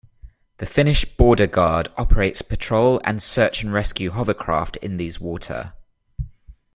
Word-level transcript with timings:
The 0.57 0.65
Finnish 0.65 1.05
Border 1.05 1.45
Guard 1.45 1.89
operates 1.95 2.41
patrol 2.41 2.99
and 3.03 3.21
search-and-rescue 3.21 4.09
hovercraft 4.09 4.77
in 4.77 4.97
these 4.97 5.19
water. 5.19 5.73